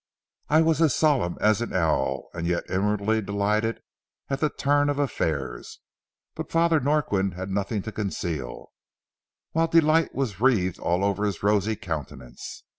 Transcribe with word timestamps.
I 0.49 0.63
was 0.63 0.81
as 0.81 0.95
solemn 0.95 1.37
as 1.41 1.61
an 1.61 1.73
owl, 1.73 2.27
yet 2.33 2.67
inwardly 2.67 3.21
delighted 3.21 3.83
at 4.31 4.39
the 4.39 4.49
turn 4.49 4.89
of 4.89 4.97
affairs. 4.97 5.77
But 6.33 6.49
Father 6.51 6.79
Norquin 6.79 7.33
had 7.33 7.51
nothing 7.51 7.83
to 7.83 7.91
conceal, 7.91 8.71
while 9.51 9.67
delight 9.67 10.15
was 10.15 10.41
wreathed 10.41 10.79
all 10.79 11.03
over 11.03 11.23
his 11.23 11.43
rosy 11.43 11.75
countenance. 11.75 12.63